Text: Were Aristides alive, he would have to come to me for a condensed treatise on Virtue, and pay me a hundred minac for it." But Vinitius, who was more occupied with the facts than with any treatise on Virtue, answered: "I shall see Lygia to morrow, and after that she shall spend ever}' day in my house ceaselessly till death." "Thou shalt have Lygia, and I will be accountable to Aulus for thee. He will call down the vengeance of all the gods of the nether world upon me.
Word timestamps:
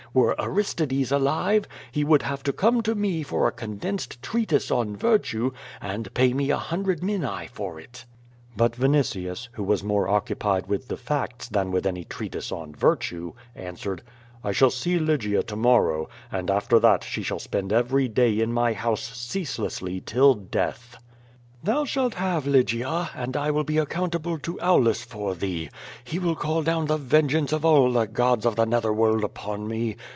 Were 0.13 0.35
Aristides 0.37 1.09
alive, 1.09 1.69
he 1.89 2.03
would 2.03 2.23
have 2.23 2.43
to 2.43 2.51
come 2.51 2.81
to 2.81 2.95
me 2.95 3.23
for 3.23 3.47
a 3.47 3.51
condensed 3.53 4.21
treatise 4.21 4.69
on 4.69 4.93
Virtue, 4.97 5.51
and 5.79 6.13
pay 6.13 6.33
me 6.33 6.49
a 6.51 6.57
hundred 6.57 6.99
minac 7.01 7.49
for 7.51 7.79
it." 7.79 8.03
But 8.57 8.73
Vinitius, 8.75 9.47
who 9.53 9.63
was 9.63 9.85
more 9.85 10.09
occupied 10.09 10.67
with 10.67 10.89
the 10.89 10.97
facts 10.97 11.47
than 11.47 11.71
with 11.71 11.85
any 11.85 12.03
treatise 12.03 12.51
on 12.51 12.75
Virtue, 12.75 13.31
answered: 13.55 14.01
"I 14.43 14.51
shall 14.51 14.69
see 14.69 14.99
Lygia 14.99 15.43
to 15.43 15.55
morrow, 15.55 16.09
and 16.29 16.51
after 16.51 16.77
that 16.79 17.05
she 17.05 17.23
shall 17.23 17.39
spend 17.39 17.71
ever}' 17.71 18.09
day 18.09 18.41
in 18.41 18.51
my 18.51 18.73
house 18.73 19.15
ceaselessly 19.17 20.03
till 20.05 20.33
death." 20.33 20.97
"Thou 21.63 21.85
shalt 21.85 22.15
have 22.15 22.47
Lygia, 22.47 23.11
and 23.13 23.37
I 23.37 23.51
will 23.51 23.63
be 23.63 23.77
accountable 23.77 24.39
to 24.39 24.59
Aulus 24.63 25.03
for 25.03 25.35
thee. 25.35 25.69
He 26.03 26.17
will 26.17 26.35
call 26.35 26.63
down 26.63 26.87
the 26.87 26.97
vengeance 26.97 27.53
of 27.53 27.63
all 27.63 27.91
the 27.91 28.07
gods 28.07 28.47
of 28.47 28.55
the 28.55 28.65
nether 28.65 28.91
world 28.91 29.23
upon 29.23 29.67
me. 29.67 29.95